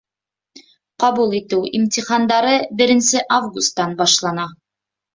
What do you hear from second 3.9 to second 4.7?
башлана.